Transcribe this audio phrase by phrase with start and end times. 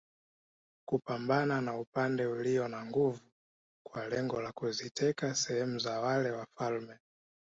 [0.89, 3.19] Kupambana na upande ulio na nguvu
[3.87, 6.99] kwa lengo la kuziteka sehemu za wale wafalme